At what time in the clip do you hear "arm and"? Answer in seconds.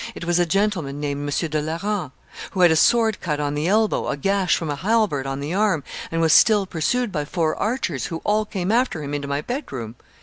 5.53-6.19